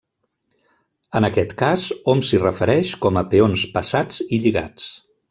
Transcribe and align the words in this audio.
En 1.19 1.27
aquest 1.27 1.53
cas, 1.59 1.83
hom 2.13 2.25
s'hi 2.29 2.39
refereix 2.45 2.95
com 3.05 3.21
a 3.23 3.27
peons 3.35 3.67
passats 3.77 4.19
i 4.27 4.41
lligats. 4.47 4.89